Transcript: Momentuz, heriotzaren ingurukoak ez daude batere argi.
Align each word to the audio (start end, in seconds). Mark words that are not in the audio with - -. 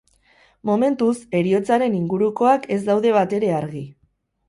Momentuz, 0.69 1.11
heriotzaren 1.41 1.99
ingurukoak 2.01 2.69
ez 2.79 2.83
daude 2.91 3.15
batere 3.23 3.57
argi. 3.63 3.89